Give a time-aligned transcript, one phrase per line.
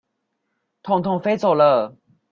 [0.81, 1.95] 痛痛飛走了